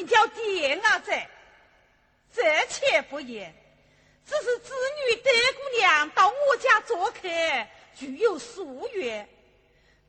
[0.00, 1.12] 你，叫爹伢子。
[2.32, 3.54] 这且不言，
[4.24, 4.72] 只是子
[5.08, 7.28] 女德姑娘到我家做客，
[7.94, 9.28] 具有数月。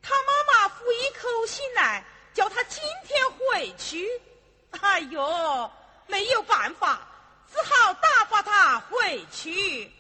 [0.02, 4.08] 他妈妈复一口信来，叫他今天回去。
[4.80, 5.72] 哎呦，
[6.08, 7.08] 没有办法，
[7.52, 9.92] 只好打发他回去。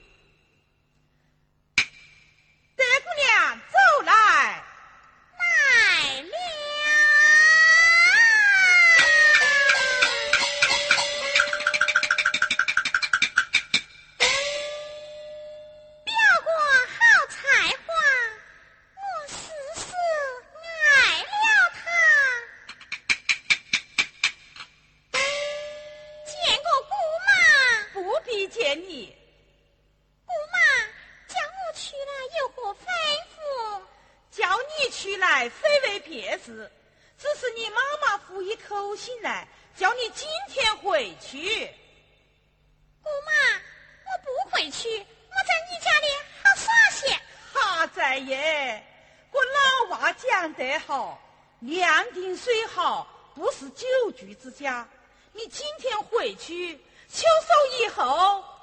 [55.33, 56.75] 你今天回去，
[57.07, 58.03] 秋收以后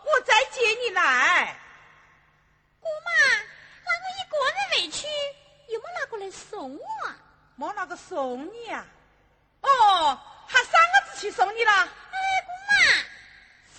[0.05, 1.57] 我再接你来。
[2.81, 3.11] 姑妈，
[3.85, 5.07] 那我一个人回去，
[5.69, 6.85] 有没哪个来送我？
[7.55, 8.85] 没哪个送你啊？
[9.61, 11.73] 哦，他三伢子去送你了。
[11.73, 11.87] 哎，
[12.45, 12.75] 姑妈，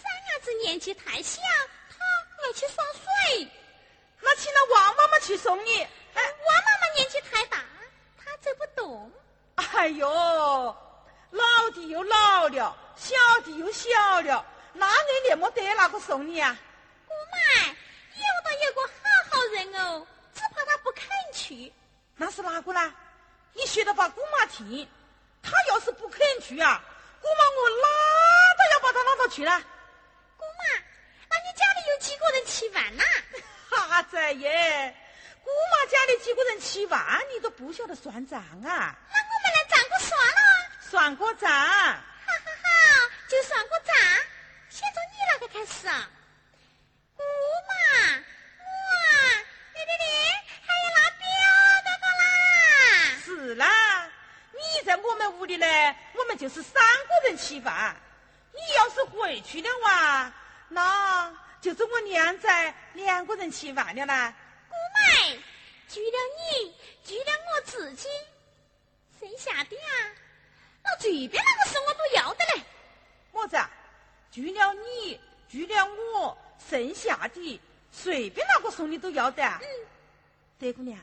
[0.02, 1.42] 三伢子年纪太小，
[1.90, 1.98] 他
[2.48, 3.52] 要去耍水。
[4.22, 5.86] 那请那王妈妈去送你。
[9.90, 10.76] 呦！
[11.32, 11.46] 老
[11.76, 16.58] 的又老了，小的又小了，那你连没得哪个送你啊？
[17.08, 18.92] 姑妈，有的有个好
[19.30, 21.72] 好人哦，只怕他不肯去。
[22.16, 22.94] 那是哪个呢？
[23.54, 24.90] 你学得把姑妈听，
[25.44, 26.82] 他要是不肯去啊，
[27.22, 27.88] 姑妈我哪
[28.58, 29.52] 都要把他拉到去了。
[30.38, 30.82] 姑妈，
[31.30, 33.04] 那你家里有几个人吃饭呐？
[33.70, 34.96] 哈子耶，
[35.44, 38.98] 姑妈家里几个人吃饭，你都不晓得算账啊？
[40.90, 41.16] 算了。
[41.16, 42.70] 算个账，好好好，
[43.28, 43.96] 就算过账。
[44.70, 46.10] 先从你那个开始啊，
[47.16, 47.22] 姑
[47.68, 48.64] 妈，我，
[49.76, 50.06] 你的你，
[50.66, 51.24] 还有那表
[51.86, 52.24] 哥哥啦。
[53.24, 54.12] 是啦，
[54.52, 55.66] 你在我们屋里呢，
[56.16, 57.96] 我们就是三个人吃饭。
[58.52, 60.34] 你要是回去的话，
[60.70, 64.34] 那就是我娘在两个人吃饭了啦。
[64.68, 64.76] 姑
[65.24, 65.40] 妹，
[65.88, 66.18] 除了
[66.58, 66.76] 你，
[67.06, 68.10] 除了我自己，
[69.20, 70.16] 剩下的啊。
[70.90, 72.64] 那随便哪个事我都要得嘞，
[73.32, 73.58] 么子？
[74.34, 75.20] 除了你，
[75.52, 76.38] 除了我，
[76.70, 77.62] 剩下的
[77.92, 79.44] 随便哪个送你都要得。
[79.44, 79.68] 嗯，
[80.60, 81.00] 德姑娘，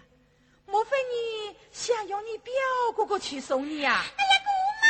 [0.66, 2.52] 莫非你想要你表
[2.96, 4.04] 哥哥去送你呀？
[4.16, 4.50] 哎呀，姑
[4.82, 4.88] 妈，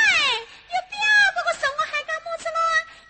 [0.73, 0.99] 有表
[1.35, 2.59] 哥哥送我还干么子咯？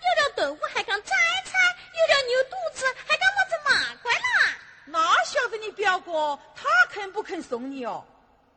[0.03, 1.14] 有了豆腐还干摘
[1.44, 4.58] 菜，有了牛肚子还干么子麻瓜啦？
[4.86, 8.04] 那晓得你表哥他肯不肯送你哦？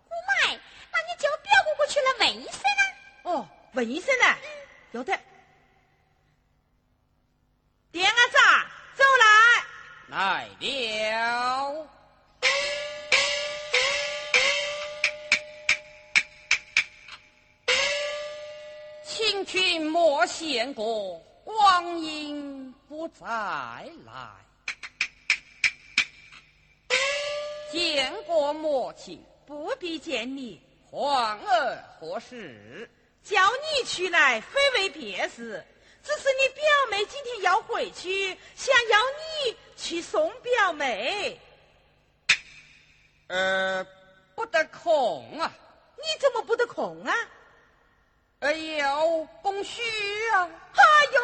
[0.07, 0.51] 姑妈，
[0.91, 2.68] 那你叫表哥哥去了问一声呢？
[3.29, 4.25] 哦，问一声呢，
[4.91, 5.15] 要得。
[7.91, 8.37] 点伢子，
[8.95, 9.03] 走
[10.09, 11.87] 来，来了。
[19.03, 24.31] 请君莫嫌过，光阴不再来。
[27.71, 30.59] 见过母亲，不必见你。
[30.89, 32.89] 皇儿何事？
[33.29, 35.63] 叫你去来，非为别事，
[36.03, 38.99] 只是你表妹今天要回去，想要
[39.45, 41.39] 你去送表妹。
[43.27, 43.85] 呃，
[44.33, 45.53] 不得空啊！
[45.95, 47.13] 你怎么不得空啊？
[48.39, 49.79] 哎呦，供需
[50.31, 50.49] 啊！
[50.73, 50.83] 哎
[51.13, 51.21] 呦，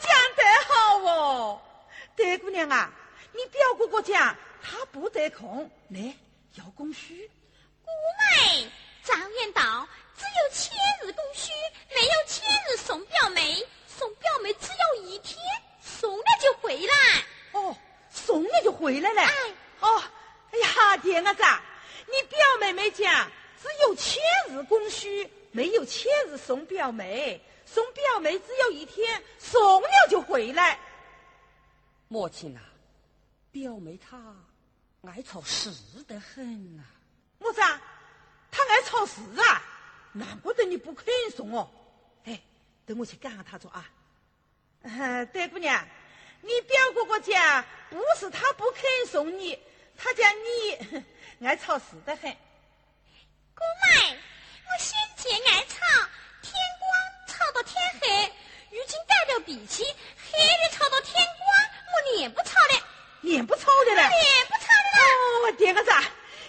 [0.00, 1.62] 讲得好哦，
[2.14, 2.92] 德姑娘啊，
[3.32, 6.14] 你表哥哥讲他不得空，来
[6.54, 7.28] 要公需。
[7.84, 7.90] 姑
[8.38, 8.70] 妹，
[9.02, 9.88] 常言道。
[10.20, 11.50] 只有千日供需，
[11.94, 13.66] 没有千日送表妹。
[13.86, 15.38] 送表妹只要一天，
[15.80, 17.24] 送了就回来。
[17.52, 17.74] 哦，
[18.10, 19.22] 送了就回来了。
[19.22, 20.02] 哎，哦，
[20.52, 21.42] 哎呀，爹伢子，
[22.06, 23.30] 你表妹妹讲，
[23.62, 27.42] 只有千日供需，没有千日送表妹。
[27.64, 30.78] 送表妹只有一天，送了就回来。
[32.08, 32.60] 母亲啊，
[33.50, 34.18] 表妹她
[35.06, 35.72] 爱吵事
[36.06, 36.84] 得很啊！
[37.38, 37.80] 么子啊？
[38.50, 39.62] 她爱吵事啊？
[40.12, 41.70] 难不得你不肯送哦？
[42.24, 42.40] 哎，
[42.86, 43.88] 等我去赶下他做啊！
[45.26, 45.86] 德姑娘，
[46.40, 49.58] 你表哥哥讲，不是他不肯送你，
[49.96, 50.32] 他讲
[51.40, 52.30] 你爱吵事得很。
[53.54, 55.76] 姑妈，我先前爱吵，
[56.42, 58.32] 天光吵到天黑，
[58.70, 61.48] 如今改了脾气，黑的吵到天光，
[61.92, 62.86] 我脸不吵了，
[63.20, 65.50] 脸不吵的了，脸不吵的了。
[65.50, 66.02] 哦，点个赞！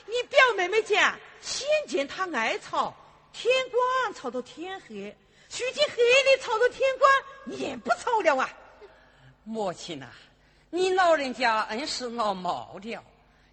[0.06, 2.96] 你表妹妹讲，先前他爱吵，
[3.34, 5.16] 天光吵到天黑。
[5.50, 8.50] 如今黑的吵到天光，也不吵了啊！
[9.44, 10.08] 母亲呐，
[10.70, 13.04] 你老人家硬是闹毛了。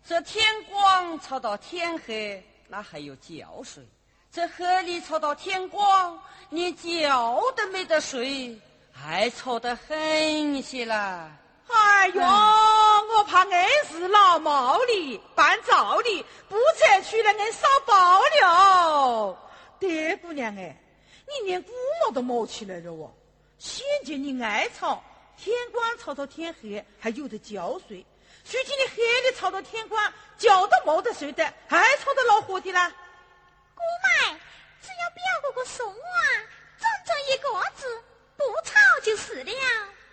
[0.07, 3.83] 这天光吵到天黑，那还有觉睡；
[4.31, 7.09] 这黑里吵到天光，连觉
[7.57, 8.57] 都没得睡，
[8.93, 11.31] 还吵得很些啦。
[11.67, 13.53] 哎呦，我怕硬
[13.91, 19.37] 是闹毛的，办照的，不采取了硬少报了。
[19.81, 19.89] 德
[20.23, 20.77] 姑娘哎。
[21.31, 21.71] 你连骨
[22.07, 23.13] 毛都毛起来了哦！
[23.59, 25.05] 先见你爱吵，
[25.37, 28.03] 天光吵到天黑，还有的觉睡；
[28.47, 32.89] 如今你黑的吵到天光，觉都没得睡的，还吵得恼火的啦！
[33.75, 34.39] 姑妈，
[34.81, 35.95] 只要表哥哥送我，
[36.79, 38.03] 整整一个字，
[38.35, 39.53] 不吵就是了。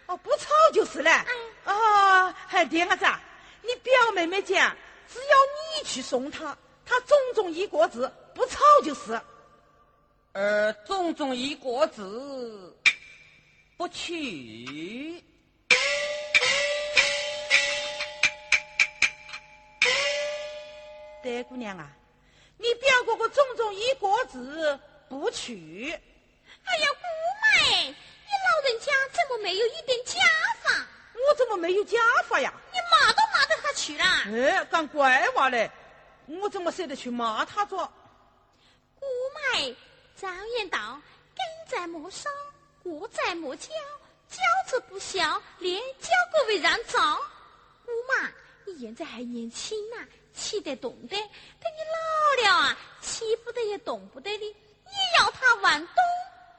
[0.08, 1.12] 哦，不吵就是了。
[1.64, 3.22] 啊，还这样子啊？
[3.62, 4.76] 你表妹妹讲，
[5.08, 5.36] 只要
[5.78, 9.18] 你去送她，她总总一个字，不吵就是。
[10.38, 12.78] 而种种一国子
[13.78, 15.24] 不去，
[21.24, 21.90] 德姑娘啊，
[22.58, 24.78] 你表哥哥种种一国子
[25.08, 25.90] 不娶。
[25.94, 27.06] 哎呀，姑
[27.42, 30.20] 妈，你老人家怎么没有一点家
[30.62, 30.86] 法？
[31.30, 31.98] 我怎么没有家
[32.28, 32.54] 法呀？
[32.74, 34.04] 你骂都骂得他去了。
[34.34, 35.72] 哎，干乖话嘞！
[36.26, 37.90] 我怎么舍得去骂他做？
[39.00, 39.74] 姑妈。
[40.20, 41.02] 常言道
[41.36, 42.32] ：“根在莫伤，
[42.84, 43.70] 果在莫教。
[44.30, 47.20] 教子不孝，连教过为让糟。”
[47.86, 48.32] 姑妈，
[48.66, 49.98] 你现在还年轻呐，
[50.34, 51.16] 气得动的。
[51.18, 54.46] 等你老了啊，气不得也动不得的。
[54.46, 55.96] 你要他往东，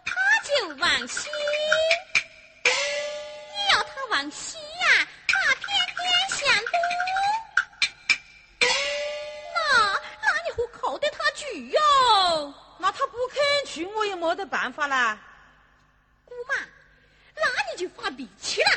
[0.05, 0.14] 他
[0.44, 1.29] 就往西；
[2.62, 4.58] 你要他往西
[12.87, 15.19] 那他不肯去，我也没得办法啦。
[16.25, 16.55] 姑妈，
[17.35, 18.71] 那你就发脾气啦。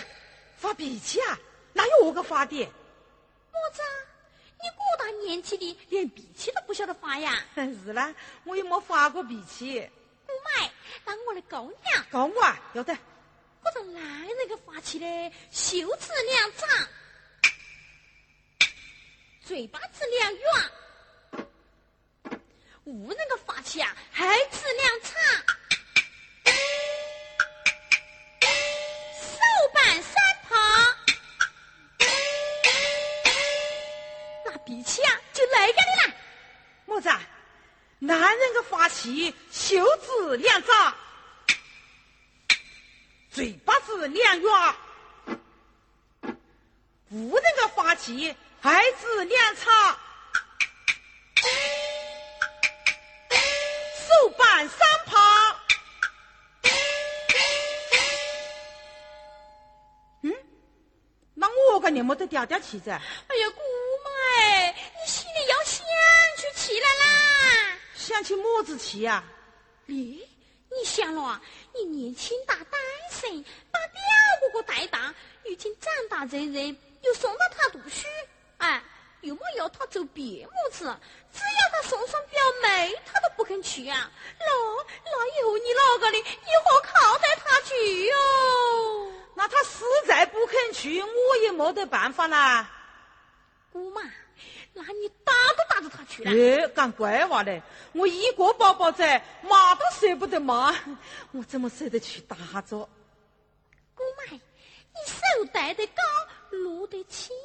[0.58, 1.38] 发脾气啊？
[1.74, 2.58] 哪有我个发的？
[2.66, 3.84] 么子？
[4.58, 7.40] 你多大年纪的，连脾气都不晓得发呀？
[7.54, 8.12] 是啦，
[8.46, 9.88] 我也没发过脾气。
[10.26, 10.72] 姑妈，
[11.06, 12.08] 那我来告你啊！
[12.10, 12.60] 告我啊？
[12.74, 12.92] 要得。
[13.62, 16.88] 我这男人个发起嘞，袖子两长，
[19.46, 20.44] 嘴巴子两圆。
[22.90, 25.14] 无人个发起啊，孩子两长，
[29.14, 29.38] 手
[29.76, 30.14] 板三
[30.48, 30.58] 旁，
[34.46, 36.16] 那脾气啊就来个的啦。
[36.88, 37.10] 么子？
[38.00, 40.96] 男人的发起，袖子两长，
[43.30, 44.76] 嘴巴子两圆，
[47.10, 50.00] 无人个发起，孩子两差。
[54.60, 55.18] 板三旁，
[60.24, 60.36] 嗯，
[61.34, 62.90] 那我跟你没得嗲嗲气子。
[62.90, 63.62] 哎呀，姑
[64.04, 64.10] 妈，
[64.68, 65.86] 你心里要想
[66.36, 67.78] 出气来啦？
[67.96, 69.24] 想起么子气呀？
[69.88, 70.28] 咦，
[70.70, 71.42] 你想了，
[71.74, 74.02] 你年轻大单身，把表
[74.42, 78.06] 哥哥带大，如今长大成人，又送到他读书，
[79.22, 79.28] 哎。
[79.28, 80.86] 又没要他走别么子，
[81.34, 84.10] 只要他送上表妹，他都不肯去啊。
[84.40, 84.46] 那
[85.06, 86.24] 那以后你哪个的，你
[86.64, 88.16] 何靠得他去哟？
[89.36, 92.72] 那他实在不肯去，我也没得办法啦。
[93.72, 94.02] 姑妈，
[94.74, 96.32] 那你打都打着他去了。
[96.32, 97.62] 哎，干乖娃嘞！
[97.92, 100.74] 我一个宝宝仔，骂都舍不得骂，
[101.34, 102.90] 我怎么舍得去打着？
[103.94, 104.40] 姑妈，你
[105.06, 106.04] 手戴得高，
[106.52, 107.36] 落得轻。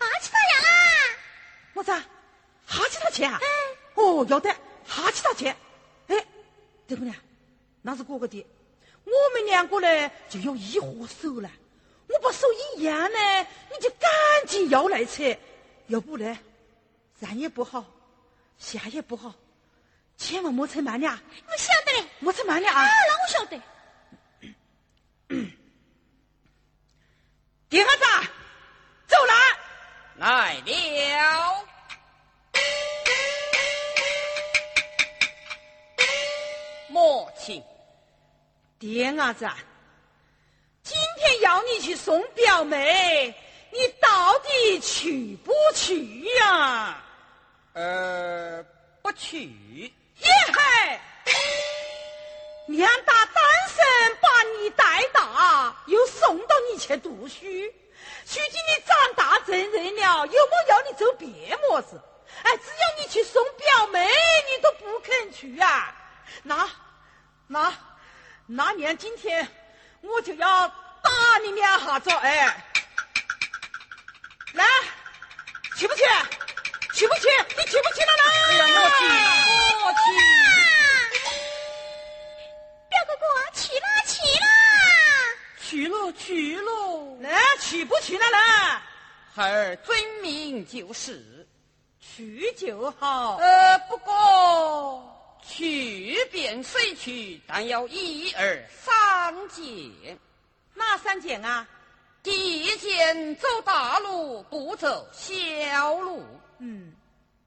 [0.00, 0.68] 哈起他呀啦！
[1.74, 1.92] 么子？
[2.66, 3.38] 哈起他去啊？
[3.94, 4.50] 哦，要得，
[4.86, 5.46] 哈起他去。
[6.08, 6.26] 哎，
[6.88, 7.14] 这姑娘，
[7.82, 8.46] 那是哥哥的。
[9.04, 11.50] 我们两个呢，就有一伙手了。
[12.08, 13.18] 我把手一扬呢，
[13.70, 14.10] 你就赶
[14.46, 15.22] 紧要来扯。
[15.88, 16.38] 要不呢，
[17.20, 17.84] 上也不好，
[18.58, 19.34] 下也不好，
[20.16, 21.20] 千万莫扯慢了。
[21.46, 22.82] 我晓得嘞，莫扯慢了啊。
[22.82, 23.60] 那我晓得。
[27.68, 28.04] 弟孩子！
[30.20, 31.64] 来了。
[36.88, 37.64] 母亲，
[38.78, 39.48] 爹儿子，
[40.82, 43.34] 今天要你去送表妹，
[43.70, 47.02] 你到底去不去呀？
[47.72, 48.62] 呃，
[49.00, 49.38] 不去。
[49.38, 51.00] 耶嘿！
[52.66, 53.34] 娘大单
[53.68, 57.46] 身把你带大，又送到你去读书，
[58.26, 62.00] 如今你长大成人了，又没要你做别么子？
[62.42, 65.94] 哎，只要你去送表妹，你都不肯去啊！
[66.44, 66.70] 那，
[67.48, 67.72] 那，
[68.46, 69.46] 那娘今天
[70.00, 70.68] 我就要
[71.02, 72.64] 打你两下子，哎，
[74.54, 74.64] 来，
[75.76, 76.02] 去不去？
[76.94, 77.28] 去不去？
[77.56, 78.22] 你去不去了呢？
[78.48, 79.04] 哎呀，我去，
[79.84, 80.59] 我去。
[85.70, 87.16] 去了去了。
[87.20, 88.82] 那去不去了呢？
[89.32, 91.46] 孩儿遵命就是。
[92.00, 93.36] 去就好。
[93.36, 100.18] 呃，不过去便虽去，但要一二三件。
[100.74, 101.68] 哪三件啊？
[102.20, 106.24] 第一件走大路，不走小路。
[106.58, 106.92] 嗯，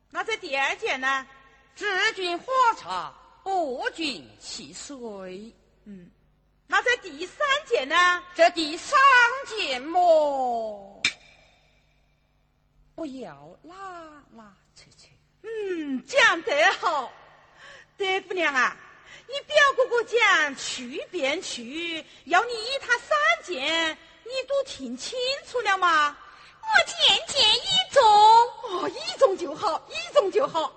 [0.09, 1.27] 那这第二件呢？
[1.75, 2.45] 只菌花
[2.77, 3.13] 茶，
[3.43, 5.53] 不菌汽水。
[5.83, 6.09] 嗯，
[6.67, 8.23] 那这第三件呢？
[8.35, 8.99] 这第三
[9.47, 11.01] 件么？
[12.95, 13.75] 不要拉
[14.35, 15.07] 拉扯扯。
[15.41, 17.11] 嗯，讲得好，
[17.97, 18.77] 德姑娘啊，
[19.27, 26.17] 你表哥哥讲去便去，要你依他三件，你都听清楚了吗？
[26.61, 30.73] 我件件依中，哦，依中就好，依中就好。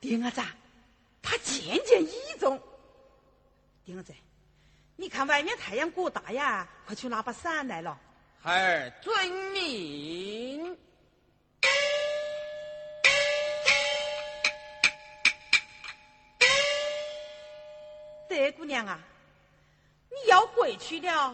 [0.00, 0.40] 丁儿子，
[1.20, 2.58] 他件件依中。
[3.84, 4.14] 丁儿子，
[4.96, 7.98] 你看外面太阳过大呀，快去拿把伞来了。
[8.40, 10.78] 孩儿遵命。
[18.28, 18.98] 德姑娘啊，
[20.10, 21.30] 你要回去了。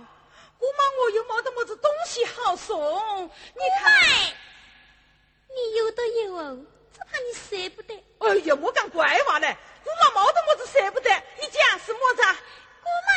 [0.59, 2.79] 姑妈，我又没得么子东西好送。
[3.27, 3.93] 你看，
[5.49, 6.59] 你有都有哦，
[6.93, 7.95] 只怕你舍不得。
[8.19, 9.57] 哎呀，我讲怪话嘞！
[9.83, 12.23] 姑妈没得么子舍不得，你讲是么子？
[12.23, 13.11] 姑妈，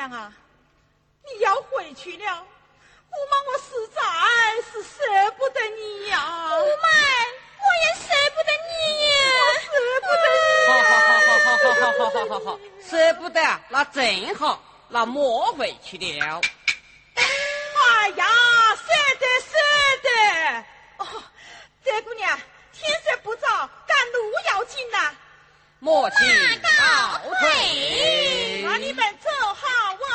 [0.00, 0.32] 娘啊，
[1.26, 4.00] 你要回去了，五妈我实在
[4.72, 6.48] 是舍不得你呀、啊。
[6.48, 8.72] 妈，我也舍不得你
[9.04, 9.12] 呀、
[9.60, 9.68] 舍
[10.00, 10.24] 不得。
[10.66, 13.38] 好、好好好好好好好好好，舍不得，
[13.68, 16.40] 那正好，那莫回去了。
[17.14, 18.24] 哎呀，
[18.76, 18.84] 舍
[19.18, 19.52] 得舍
[20.02, 20.08] 得。
[20.96, 21.22] 哦，
[21.84, 22.38] 这姑娘，
[22.72, 25.14] 天色不早，赶路要紧呐。
[25.78, 26.16] 莫急，
[26.62, 26.68] 倒
[27.38, 28.62] 退。
[28.64, 28.99] 那你们。
[29.22, 29.66] 走好
[30.06, 30.10] 啊，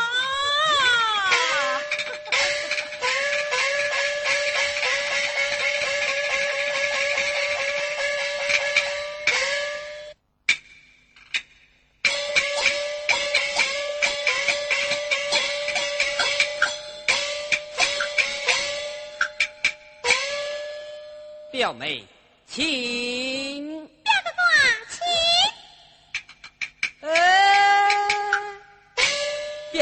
[21.52, 22.04] 表妹
[22.48, 23.55] 亲。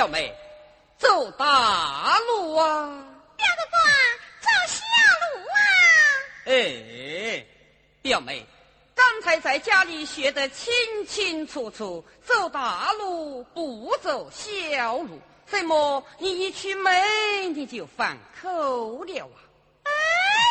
[0.04, 0.36] 表妹，
[0.98, 2.90] 走大路啊！
[3.38, 3.78] 表哥哥，
[4.42, 4.84] 走小
[5.24, 5.56] 路啊！
[6.48, 7.46] 哎，
[8.02, 8.46] 表妹，
[8.94, 10.74] 刚才在家里学得清
[11.08, 15.22] 清楚楚，走大路不走小路。
[15.46, 19.40] 怎么你一出门你就反口了啊？
[19.84, 19.90] 哎，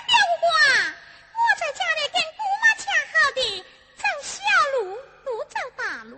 [0.06, 0.94] 表哥哥，
[1.35, 3.64] 我在家里跟姑妈讲好的，
[3.99, 4.40] 走小
[4.78, 6.16] 路不走大路。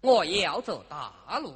[0.00, 1.54] 我要走大路。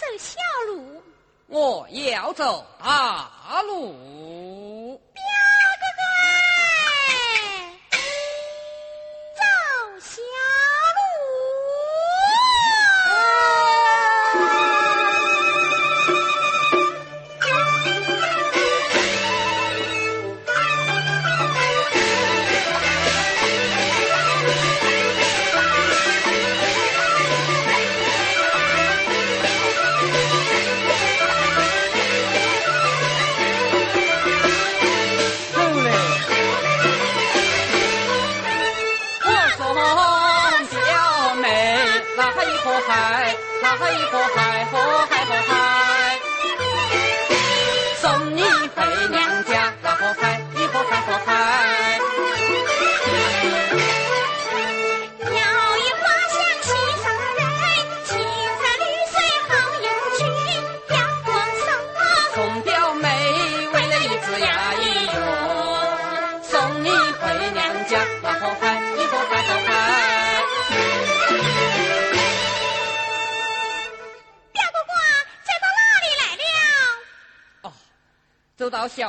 [0.00, 1.02] 走小路。
[1.46, 5.00] 我要走大路。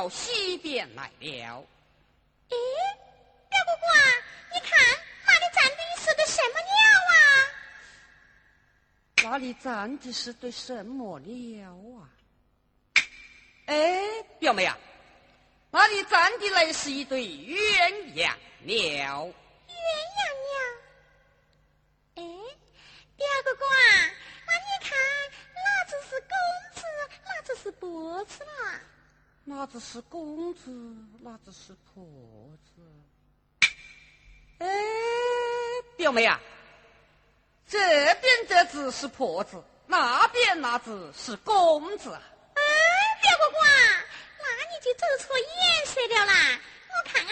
[0.02, 1.64] 到西边来了。
[2.48, 2.56] 咦，
[3.48, 3.86] 表哥哥，
[4.52, 4.76] 你看
[5.24, 6.74] 那里站的是对什么鸟
[7.12, 7.14] 啊？
[9.22, 12.10] 那里站的是对什么鸟啊？
[13.66, 14.02] 哎，
[14.40, 14.76] 表妹啊，
[15.70, 17.56] 那里站的来是一对鸳
[18.16, 18.34] 鸯
[18.64, 19.32] 鸟。
[19.68, 19.78] 鸳
[20.18, 20.52] 鸯鸟。
[22.16, 22.22] 哎，
[23.16, 24.10] 表哥哥啊，
[24.48, 24.98] 那你看
[25.54, 26.34] 哪只是公
[26.74, 26.82] 子，
[27.24, 28.80] 哪只是婆子啦？
[29.44, 30.70] 哪只是公子，
[31.20, 32.04] 哪只是婆
[32.64, 32.80] 子？
[34.58, 34.68] 哎，
[35.96, 36.40] 表妹啊，
[37.66, 37.78] 这
[38.14, 42.22] 边这只是婆子，那边那只是公子啊！
[42.54, 42.62] 哎，
[43.20, 44.04] 表哥哥啊，
[44.38, 46.60] 那你就走错颜色了啦！
[46.88, 47.30] 我看啊，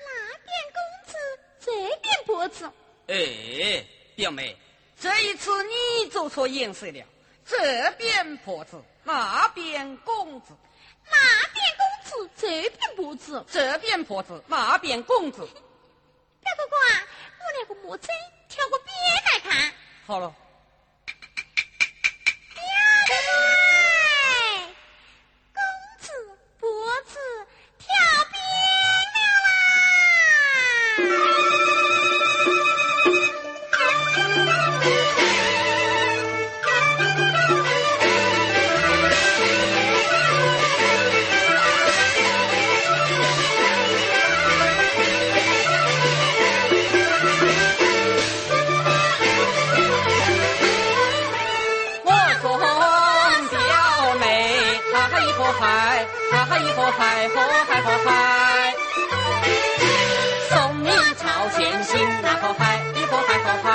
[0.00, 1.14] 那边公子，
[1.60, 2.72] 这边婆子。
[3.08, 4.56] 哎，表妹，
[4.98, 7.06] 这一次你走错颜色了，
[7.44, 10.54] 这边婆子，那边公子。
[11.10, 11.16] 那
[11.52, 15.38] 边公子，这边婆子，这边婆子，那边公子。
[15.38, 17.06] 表哥哥啊，
[17.38, 18.08] 我那个木子
[18.48, 18.94] 挑个边
[19.32, 19.72] 来看。
[20.06, 20.34] 好了。
[56.76, 58.74] 嗨嗨嗨嗨
[60.50, 63.66] 送你朝前行哪怕嗨一头嗨嗨嗨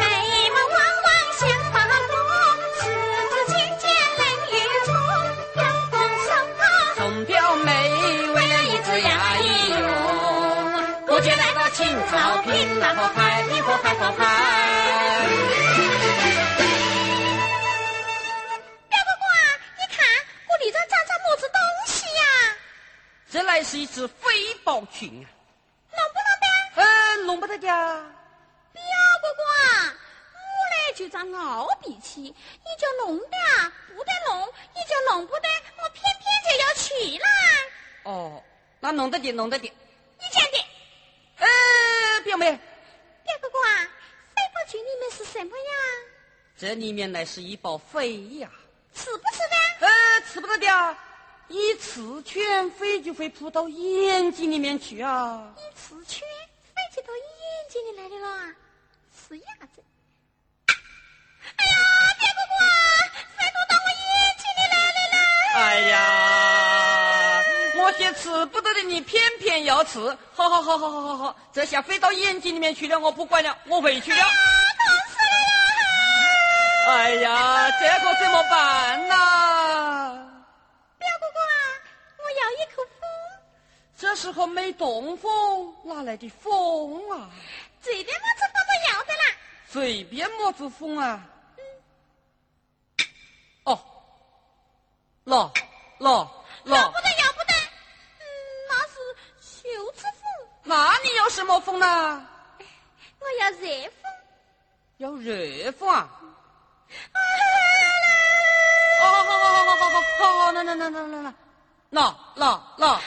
[0.00, 0.04] 眉
[0.50, 1.06] 毛弯弯
[1.38, 1.40] 像
[1.72, 1.76] 把
[3.46, 3.84] 尖尖
[7.26, 7.30] 表
[7.64, 7.68] 妹
[8.34, 9.08] 我要一只鸭
[9.38, 9.46] 咦
[9.78, 9.82] 哟
[11.06, 15.01] 不觉来到青草坪哪怕嗨一嗨嗨嗨
[23.72, 25.26] 是一只飞豹群啊，
[25.96, 26.82] 弄不弄得？
[26.82, 27.66] 嗯，弄不得的。
[27.66, 28.82] 表
[29.22, 29.42] 哥哥，
[30.34, 32.34] 我嘞就长傲脾气，你
[32.78, 37.28] 就弄得啊，不得弄，你就弄不得，我偏偏就要去啦。
[38.02, 38.44] 哦，
[38.78, 39.64] 那弄得的，弄得的。
[39.64, 40.58] 你讲的。
[41.38, 42.50] 呃，表妹。
[42.52, 43.88] 表哥哥啊，
[44.36, 45.72] 飞豹群里面是什么呀？
[46.58, 48.50] 这里面乃是一包飞呀。
[48.94, 49.38] 吃不吃
[49.80, 49.86] 的？
[49.86, 50.94] 呃，吃不得的啊。
[51.52, 55.52] 一次圈飞就会扑到眼睛里面去啊！
[55.58, 56.26] 一次圈
[56.64, 57.22] 飞就到眼
[57.68, 58.54] 睛里来的了，
[59.28, 59.84] 是鸭子。
[61.56, 61.76] 哎呀，
[62.18, 62.54] 表哥哥，
[63.36, 65.16] 飞都到我眼睛里来了啦！
[65.54, 65.60] 哎
[65.92, 65.94] 呀！
[67.76, 69.98] 我吃不得的你偏偏要吃，
[70.32, 74.16] 好好好好好好好，这下飞到眼睛里面去了，我不管了，我回去了。
[74.16, 74.26] 痛
[75.10, 75.18] 死
[76.88, 76.94] 了！
[76.94, 79.12] 哎呀，这可怎么办呐？
[79.14, 80.31] 表
[84.02, 87.30] 这时候没东风，哪来的风啊？
[87.80, 89.22] 随便么子风都要得啦。
[89.68, 91.24] 随便么子风啊？
[93.62, 93.78] 哦，
[95.22, 95.52] 老
[95.98, 96.28] 老
[96.64, 97.54] 老，要不得，要不得。
[98.18, 98.24] 嗯，
[98.68, 98.94] 那是
[99.40, 100.48] 袖子风。
[100.64, 102.26] 那你要什么风呢？
[103.20, 104.10] 我要热风。
[104.96, 106.10] 要热风啊？
[107.12, 107.14] 啊
[109.00, 111.34] 好，好好好好好好好好好，那那那那那那，
[111.90, 113.00] 那那那，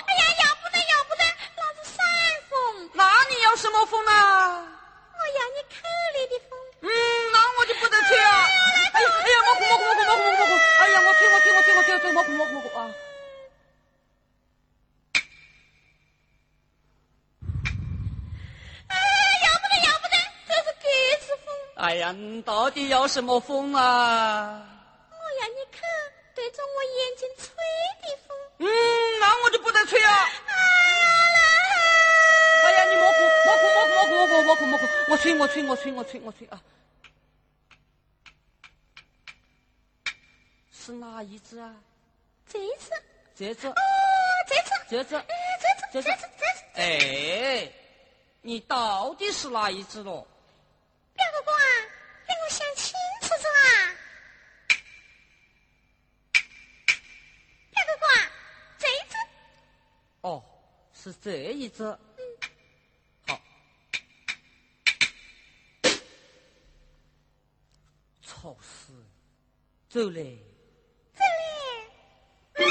[3.55, 4.11] 什么风呢？
[4.11, 5.75] 我要你口
[6.13, 6.59] 里的风。
[6.81, 6.89] 嗯，
[7.31, 8.45] 那我就不得吹啊！
[8.93, 10.53] 哎呀哎呀，我哭我哭我哭我哭我哭！
[10.81, 12.91] 哎呀，我吹我吹我吹我吹我吹我哭我哭我哭啊！
[21.77, 24.67] 哎呀，你到底要什么风啊？
[25.11, 25.81] 我要你看
[26.35, 27.45] 对着我眼睛吹
[28.01, 28.35] 的风。
[28.59, 28.67] 嗯，
[29.21, 30.29] 那我就不得吹啊！
[34.25, 36.61] 我我我我我吹我吹我吹我吹我吹啊。
[40.71, 41.73] 是哪一只啊？
[42.47, 42.89] 这只
[43.35, 43.73] 这只哦，
[44.47, 45.25] 这只这只，哎，
[45.59, 47.71] 这只这只这只，哎，
[48.41, 50.27] 你到底是哪一只咯？
[51.15, 51.65] 表哥哥啊，
[52.27, 53.29] 给我想清楚。
[57.71, 58.31] 表哥哥啊，
[58.77, 59.17] 这只
[60.21, 60.43] 哦，
[60.93, 61.97] 是这一只。
[68.65, 68.91] 是，
[69.87, 70.39] 走嘞，
[71.13, 72.65] 走嘞。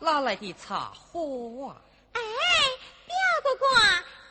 [0.00, 1.76] 哪来的茶花啊？
[2.12, 2.20] 哎，
[3.06, 3.66] 表哥哥，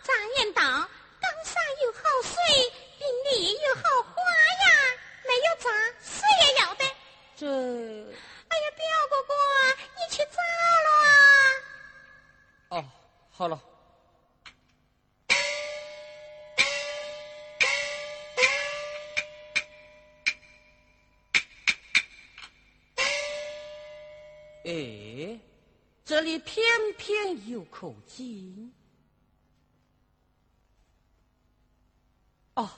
[0.02, 2.36] 咱言道，冈山有好水，
[2.98, 4.66] 并里有好花呀。
[5.28, 5.70] 没有茶，
[6.02, 6.86] 水也要得。
[7.36, 9.34] 这哎呀，表哥哥，
[9.96, 10.38] 你去找
[10.86, 11.12] 了啊！
[12.70, 12.86] 哦，
[13.30, 13.60] 好了。
[26.08, 26.66] 这里偏
[26.98, 28.74] 偏有口井。
[32.54, 32.70] 哦，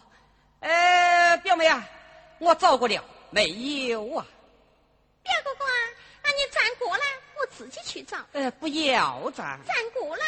[0.62, 1.88] 呃，表妹啊，
[2.40, 4.26] 我找过了，没有啊。
[5.22, 5.66] 表哥哥，
[6.24, 7.04] 那你站过来，
[7.40, 8.18] 我自己去找。
[8.32, 9.60] 呃，不要站。
[9.64, 10.26] 站过来，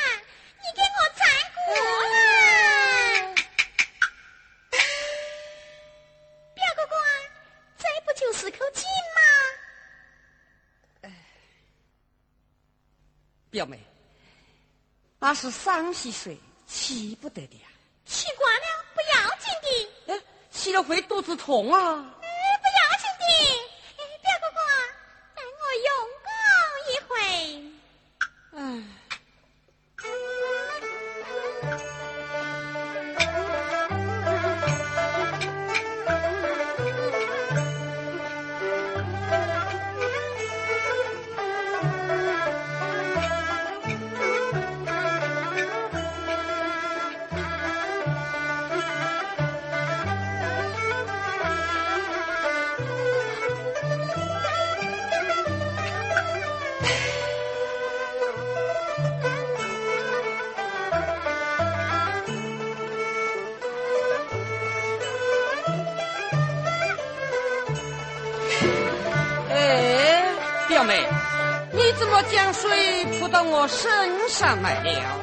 [13.51, 13.77] 表妹，
[15.19, 17.67] 那是三溪水，起不得的呀。
[18.05, 19.45] 习惯了，不要紧
[20.07, 20.13] 的。
[20.13, 22.15] 哎，气了会肚子痛啊。
[72.53, 73.89] 水扑到我身
[74.29, 75.20] 上来了？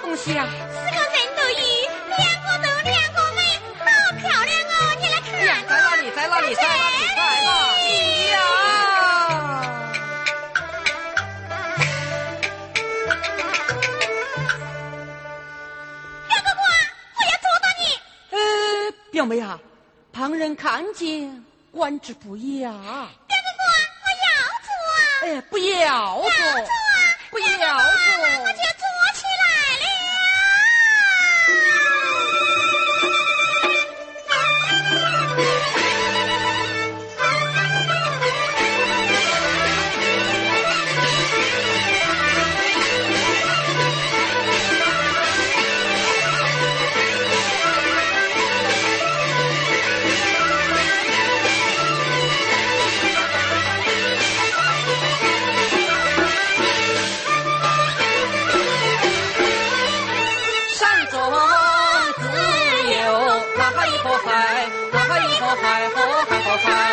[0.00, 0.46] 东西啊！
[0.46, 1.60] 是个人头鱼，
[2.16, 3.38] 两个头，两个尾，
[3.78, 3.84] 好
[4.18, 4.72] 漂亮哦！
[5.00, 5.28] 你来看。
[5.68, 6.10] 在哪里？
[6.10, 6.54] 在哪里？
[6.54, 7.04] 在哪里？
[7.06, 7.86] 在哪里
[8.30, 8.34] 呀？
[16.28, 16.60] 表哥哥，
[17.16, 17.82] 我要捉到你！
[18.30, 18.38] 呃，
[19.10, 19.58] 表妹啊，
[20.12, 22.70] 旁人看见观之不雅。
[22.70, 22.78] 表
[23.28, 23.62] 哥哥，
[24.04, 24.28] 我要
[24.62, 24.98] 捉啊！
[25.22, 26.30] 哎，不要捉！
[27.40, 27.64] 要
[61.10, 62.12] 捉啊！
[62.16, 62.22] 不
[62.92, 64.00] 要捉！
[64.02, 64.16] 我
[66.30, 66.70] 就捉。
[66.70, 66.89] 表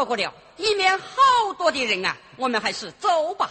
[0.00, 3.50] 错过了，里面好多的人啊，我们还是走吧。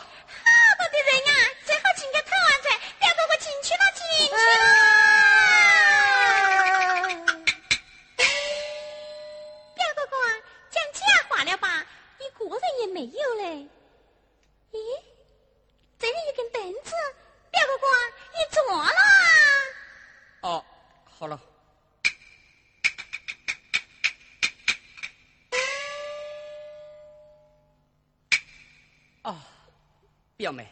[30.50, 30.68] 表妹，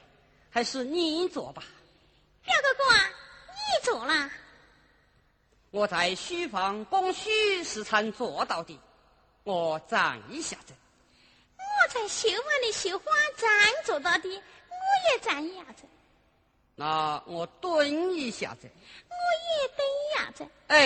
[0.50, 1.64] 还是你做吧。
[2.44, 2.92] 表哥哥，
[3.54, 4.32] 你坐了。
[5.70, 8.80] 我在书房供许世昌做到的，
[9.44, 10.74] 我站一下子。
[11.58, 13.50] 我在绣房里绣花簪
[13.84, 15.84] 做到的，我也站一下子。
[16.74, 18.68] 那我蹲一下子。
[19.10, 19.16] 我
[19.62, 20.48] 也蹲一下子。
[20.68, 20.78] 哎，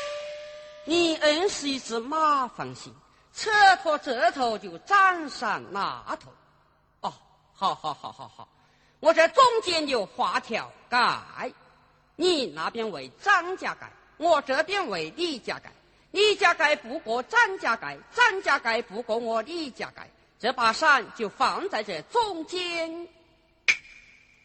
[0.86, 2.94] 你硬是一只马放心。
[3.38, 3.50] 扯
[3.84, 6.32] 脱这头就斩上那头，
[7.02, 7.14] 哦，
[7.54, 8.48] 好好好好好，
[8.98, 11.52] 我这中间就画条盖，
[12.16, 15.70] 你那边为张家盖，我这边为李家盖，
[16.10, 23.06] 李家盖不过张家盖，张家盖不过我李家盖，这把伞就放在这中间，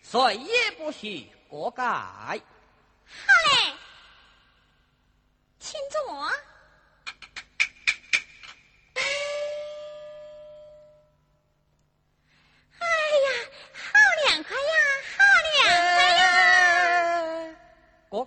[0.03, 1.83] 谁也不许过盖。
[1.83, 2.37] 好
[3.07, 3.73] 嘞，
[5.57, 6.31] 请坐。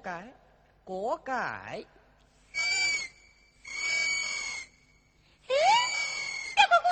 [0.06, 0.32] 盖，
[0.84, 1.32] 锅盖。
[1.34, 1.84] 哎，
[6.54, 6.88] 表哥哥，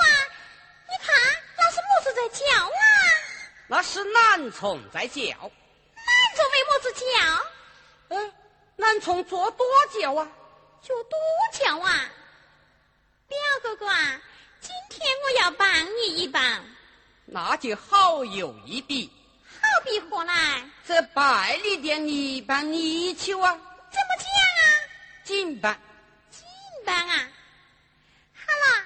[0.88, 1.14] 你看
[1.56, 2.74] 那是么子在叫啊？
[3.68, 5.22] 那是南虫在叫。
[5.22, 7.04] 南虫为么子叫？
[8.08, 8.34] 嗯，
[8.74, 9.64] 南虫做多
[9.96, 10.28] 叫啊？
[10.82, 11.16] 做多
[11.52, 12.10] 叫啊？
[13.28, 14.20] 表哥哥啊，
[14.58, 16.64] 今天我要帮你一帮。
[17.26, 19.08] 那就好有一比。
[19.64, 20.62] 好好比何来？
[20.86, 23.50] 这百里店里办泥鳅啊，
[23.90, 24.62] 怎么讲啊？
[25.24, 25.80] 进办。
[26.30, 26.44] 进
[26.84, 27.28] 办啊！
[28.34, 28.84] 好了，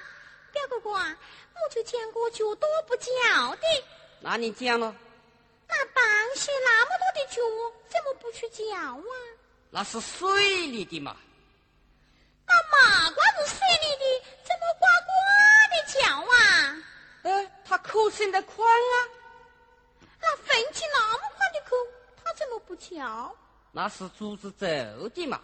[0.53, 1.17] 表哥哥啊，
[1.53, 3.83] 我就见过脚多不叫的。
[4.21, 4.95] 那你讲了，
[5.67, 7.41] 那螃蟹那么多的脚，
[7.89, 9.13] 怎么不去叫啊？
[9.71, 11.17] 那是水里的嘛。
[12.47, 15.11] 那麻瓜子水里的，怎么呱呱
[15.73, 16.77] 的叫啊？
[17.23, 18.95] 呃，它口伸得宽啊，
[20.29, 21.75] 那粪气那么快的口，
[22.23, 23.35] 它怎么不叫？
[23.71, 24.67] 那是竹子走
[25.09, 25.41] 的嘛。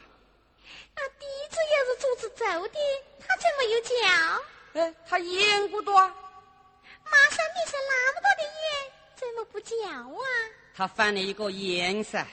[0.95, 2.79] 那笛子也是竹子奏的，
[3.19, 4.79] 它怎么又叫？
[4.79, 6.13] 哎，它眼骨多啊，
[7.03, 10.23] 马上你是那么多的眼，怎么不叫啊？
[10.75, 12.23] 它翻了一个眼噻，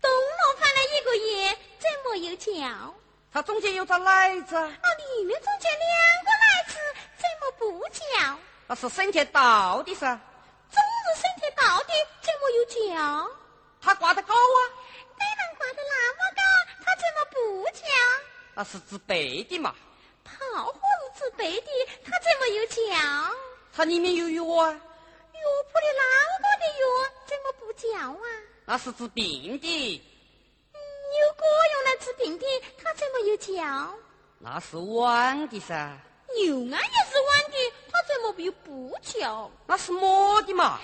[0.00, 2.94] 东龙翻了一个眼，怎么又叫？
[3.30, 6.78] 它中间有个奶子啊，那里面中间两个奶子，
[7.18, 8.38] 怎么不叫？
[8.66, 10.18] 那是身体到的噻，
[10.70, 13.30] 总是身体到的，怎么又叫？
[13.80, 14.58] 它挂得高啊，
[15.16, 16.42] 该能挂得那么高，
[16.84, 17.84] 它怎么不叫？
[18.54, 19.74] 那是治背的嘛。
[20.24, 20.80] 炮火
[21.14, 21.68] 是治背的，
[22.04, 23.34] 它怎么有叫？
[23.72, 26.84] 它里面有药啊，药铺里那么多的药，
[27.26, 28.26] 怎么不叫啊？
[28.64, 30.02] 那是治病的，
[30.74, 32.44] 有果用来治病的，
[32.82, 33.94] 它怎么又叫？
[34.40, 35.96] 那是碗的噻，
[36.36, 39.48] 牛鞍也是弯的，它怎么又不叫？
[39.66, 40.80] 那是磨的嘛。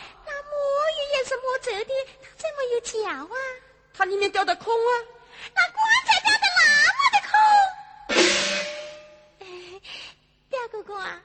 [0.59, 2.95] 那墨鱼也是磨皱的，它怎么有叫
[3.25, 3.37] 啊？
[3.95, 4.91] 它里面掉的空啊，
[5.55, 6.61] 那棺材掉的那
[6.99, 7.33] 么的空。
[9.41, 9.47] 哎，
[10.49, 11.23] 表哥哥啊，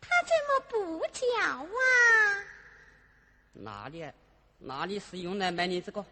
[0.00, 1.68] 它怎么不叫啊？
[3.52, 4.04] 哪里
[4.58, 6.04] 哪里是用来卖你这个？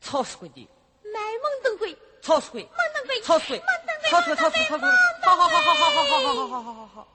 [0.00, 0.68] 草食鬼的，
[1.04, 4.88] 卖蒙灯鬼，草食鬼，蒙灯鬼，草食鬼蒙灯，鬼，草食鬼，草食鬼，草食鬼，
[5.22, 7.08] 好好好好好好好好好好好好好。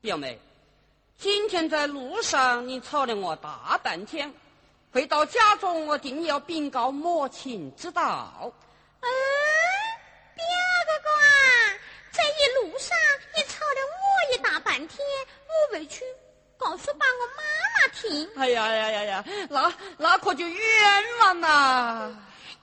[0.00, 0.40] 表妹，
[1.18, 4.32] 今天在路上你吵了我大半天，
[4.92, 8.52] 回到家中我定要禀告母亲知道。
[9.00, 9.08] 嗯，
[10.34, 10.44] 表
[10.86, 11.26] 哥哥啊，
[12.12, 12.96] 这一路上
[13.34, 14.98] 你吵了我一大半天，
[15.46, 16.04] 我回去
[16.58, 17.42] 告诉把我妈
[17.74, 18.28] 妈听。
[18.36, 22.14] 哎呀呀呀呀，那那可就冤枉呐！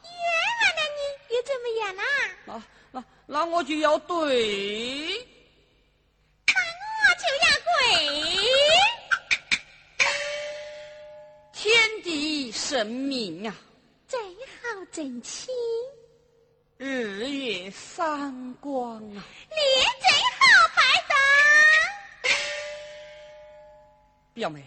[0.03, 0.13] 冤
[0.61, 2.03] 枉了你又怎么样啦？
[2.45, 5.27] 那那那我就要对。
[6.45, 7.62] 那我就要跪。
[11.53, 13.55] 天地神明啊，
[14.07, 15.53] 真好真亲，
[16.77, 19.23] 日月三光啊！
[19.49, 19.55] 你
[20.01, 20.41] 真好
[20.75, 21.15] 摆档。
[24.33, 24.63] 表妹，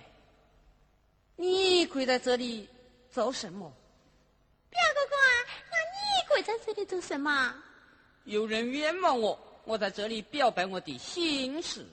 [1.36, 2.66] 你跪在这里
[3.10, 3.70] 做什么？
[4.70, 5.36] 表哥哥啊，
[5.70, 7.54] 那你跪在这里做什么？
[8.24, 11.84] 有人冤枉我，我在这里表白我的心事。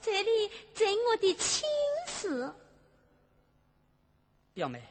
[0.00, 1.68] 这里争我的亲
[2.06, 2.52] 事。
[4.54, 4.82] 表妹，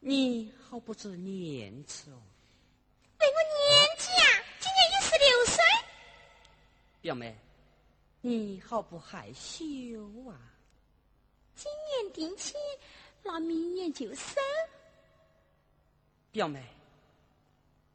[0.00, 2.18] 你好不知廉耻哦。
[3.18, 5.64] 问我年纪啊，今年一十六岁。
[7.00, 7.36] 表妹，
[8.20, 9.54] 你好不害羞
[10.28, 10.38] 啊。
[11.54, 12.54] 今年定亲，
[13.22, 14.36] 那明年就生。
[16.30, 16.62] 表妹，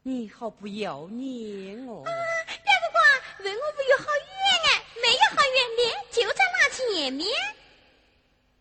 [0.02, 2.04] 你好不要脸哦。
[2.06, 2.12] 啊
[2.48, 4.06] 表哥问我不有好
[6.12, 7.28] 就在那前面。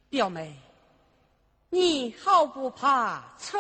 [0.09, 0.55] 表妹，
[1.69, 3.59] 你好不怕丑